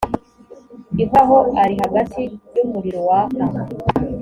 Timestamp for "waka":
3.09-3.45